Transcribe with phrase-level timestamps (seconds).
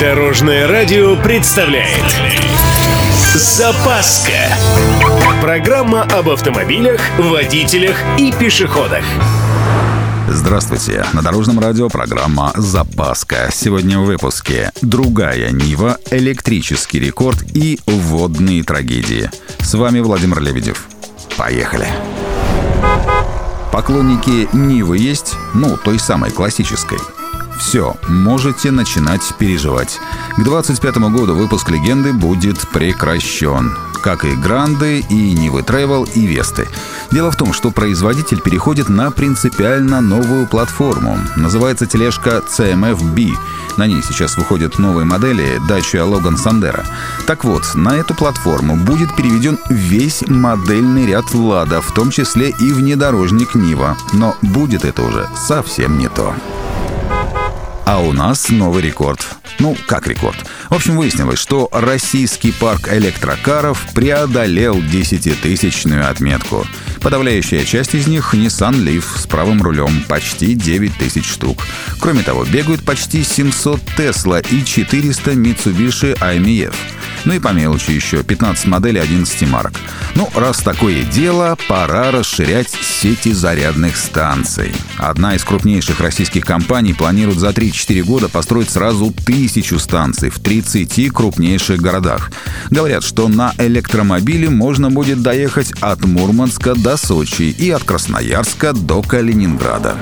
[0.00, 2.00] Дорожное радио представляет
[3.34, 4.32] Запаска
[5.42, 9.04] Программа об автомобилях, водителях и пешеходах
[10.26, 11.04] Здравствуйте!
[11.12, 13.50] На Дорожном радио программа «Запаска».
[13.52, 19.30] Сегодня в выпуске «Другая Нива», «Электрический рекорд» и «Водные трагедии».
[19.58, 20.86] С вами Владимир Лебедев.
[21.36, 21.88] Поехали!
[23.70, 25.34] Поклонники Нивы есть?
[25.52, 26.98] Ну, той самой классической–
[27.60, 30.00] все, можете начинать переживать.
[30.36, 33.76] К 25 году выпуск «Легенды» будет прекращен.
[34.02, 36.66] Как и Гранды, и Нивы Travel, и Весты.
[37.12, 41.18] Дело в том, что производитель переходит на принципиально новую платформу.
[41.36, 43.36] Называется тележка CMF-B.
[43.76, 46.84] На ней сейчас выходят новые модели Dacia Logan Sandero.
[47.26, 52.72] Так вот, на эту платформу будет переведен весь модельный ряд Лада, в том числе и
[52.72, 53.98] внедорожник Нива.
[54.14, 56.34] Но будет это уже совсем не то.
[57.92, 59.26] А у нас новый рекорд.
[59.58, 60.36] Ну, как рекорд?
[60.68, 66.64] В общем, выяснилось, что российский парк электрокаров преодолел 10-тысячную отметку.
[67.00, 71.66] Подавляющая часть из них— Nissan Leaf с правым рулем, почти 9 тысяч штук.
[71.98, 76.74] Кроме того, бегают почти 700 Tesla и 400 Mitsubishi IMF.
[77.24, 79.72] Ну и по мелочи еще 15 моделей 11 марок.
[80.14, 84.72] Ну, раз такое дело, пора расширять сети зарядных станций.
[84.96, 91.12] Одна из крупнейших российских компаний планирует за 3-4 года построить сразу тысячу станций в 30
[91.12, 92.30] крупнейших городах.
[92.70, 99.02] Говорят, что на электромобиле можно будет доехать от Мурманска до Сочи и от Красноярска до
[99.02, 99.96] Калининграда.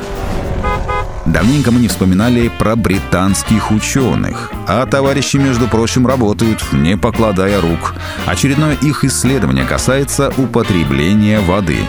[1.27, 4.51] Давненько мы не вспоминали про британских ученых.
[4.67, 7.95] А товарищи, между прочим, работают, не покладая рук.
[8.25, 11.81] Очередное их исследование касается употребления воды.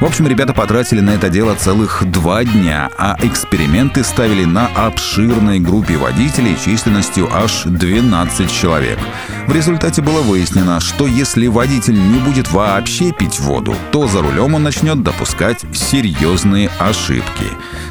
[0.00, 5.60] В общем, ребята потратили на это дело целых два дня, а эксперименты ставили на обширной
[5.60, 8.98] группе водителей численностью аж 12 человек.
[9.46, 14.54] В результате было выяснено, что если водитель не будет вообще пить воду, то за рулем
[14.54, 17.44] он начнет допускать серьезные ошибки.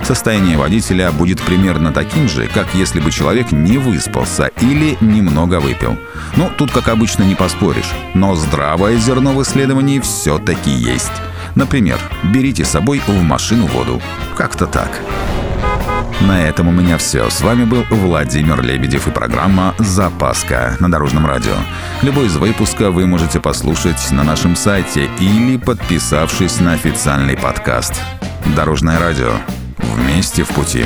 [0.03, 5.95] Состояние водителя будет примерно таким же, как если бы человек не выспался или немного выпил.
[6.35, 7.91] Ну, тут, как обычно, не поспоришь.
[8.15, 11.11] Но здравое зерно в исследовании все-таки есть.
[11.59, 14.01] Например, берите с собой в машину воду.
[14.37, 15.01] Как-то так.
[16.21, 17.29] На этом у меня все.
[17.29, 21.55] С вами был Владимир Лебедев и программа «Запаска» на Дорожном радио.
[22.01, 28.01] Любой из выпуска вы можете послушать на нашем сайте или подписавшись на официальный подкаст.
[28.55, 29.33] Дорожное радио.
[29.79, 30.85] Вместе в пути.